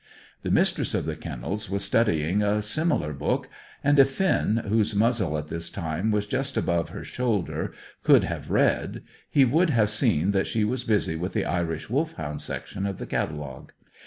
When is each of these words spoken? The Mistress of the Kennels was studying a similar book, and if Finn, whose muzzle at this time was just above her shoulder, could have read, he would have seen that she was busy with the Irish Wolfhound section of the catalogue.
The 0.41 0.49
Mistress 0.49 0.95
of 0.95 1.05
the 1.05 1.15
Kennels 1.15 1.69
was 1.69 1.83
studying 1.85 2.41
a 2.41 2.63
similar 2.63 3.13
book, 3.13 3.47
and 3.83 3.99
if 3.99 4.09
Finn, 4.09 4.63
whose 4.67 4.95
muzzle 4.95 5.37
at 5.37 5.49
this 5.49 5.69
time 5.69 6.09
was 6.09 6.25
just 6.25 6.57
above 6.57 6.89
her 6.89 7.03
shoulder, 7.03 7.71
could 8.01 8.23
have 8.23 8.49
read, 8.49 9.03
he 9.29 9.45
would 9.45 9.69
have 9.69 9.91
seen 9.91 10.31
that 10.31 10.47
she 10.47 10.63
was 10.63 10.85
busy 10.85 11.15
with 11.15 11.33
the 11.33 11.45
Irish 11.45 11.87
Wolfhound 11.87 12.41
section 12.41 12.87
of 12.87 12.97
the 12.97 13.05
catalogue. 13.05 13.73